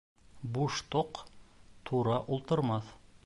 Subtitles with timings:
[0.55, 1.19] Буш тоҡ
[1.91, 2.91] тура ултырмаҫ.